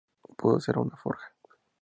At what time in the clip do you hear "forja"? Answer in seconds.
0.97-1.31